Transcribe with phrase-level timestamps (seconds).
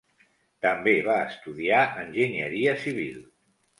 [0.65, 3.21] També va estudiar enginyeria civil.